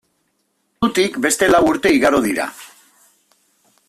[0.87, 2.47] Ordutik beste lau urte igaro dira.